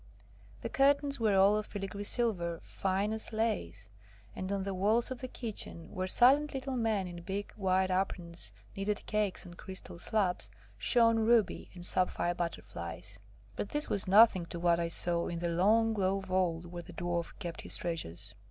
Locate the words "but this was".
13.55-14.07